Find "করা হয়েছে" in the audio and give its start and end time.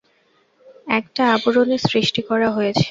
2.29-2.79